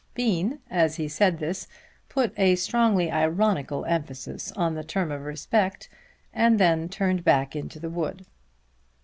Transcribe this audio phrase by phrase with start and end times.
[0.15, 1.67] Bean as he said this
[2.09, 5.89] put a strongly ironical emphasis on the term of respect
[6.33, 8.25] and then turned back into the wood.